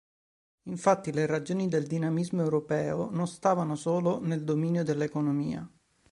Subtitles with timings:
[0.63, 5.69] Infatti le ragioni del dinamismo europeo non stavano solo nel dominio dell'economia.